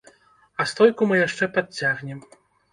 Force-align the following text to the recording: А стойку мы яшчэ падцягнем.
А 0.63 0.67
стойку 0.71 1.09
мы 1.13 1.21
яшчэ 1.27 1.51
падцягнем. 1.61 2.27